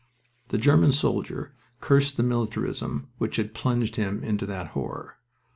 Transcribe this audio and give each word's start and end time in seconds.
The 0.47 0.57
German 0.57 0.93
soldier 0.93 1.53
cursed 1.79 2.17
the 2.17 2.23
militarism 2.23 3.09
which 3.19 3.35
had 3.35 3.53
plunged 3.53 3.97
him 3.97 4.23
into 4.23 4.47
that 4.47 4.69
horror. 4.69 5.19